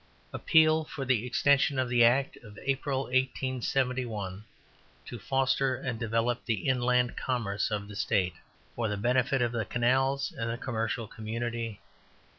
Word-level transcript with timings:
Appeal 0.33 0.83
for 0.85 1.05
the 1.05 1.27
Extension 1.27 1.77
of 1.77 1.87
the 1.87 2.03
Act 2.03 2.35
of 2.37 2.57
April, 2.65 3.01
1871, 3.03 4.43
"to 5.05 5.19
Foster 5.19 5.75
and 5.75 5.99
Develop 5.99 6.43
the 6.43 6.67
Inland 6.67 7.15
Commerce 7.15 7.69
of 7.69 7.87
the 7.87 7.95
State," 7.95 8.33
FOR 8.75 8.87
THE 8.87 8.97
BENEFIT 8.97 9.43
OF 9.43 9.51
THE 9.51 9.65
CANALS 9.65 10.31
AND 10.35 10.49
THE 10.49 10.57
COMMERCIAL 10.57 11.07
COMMUNITY. 11.07 11.81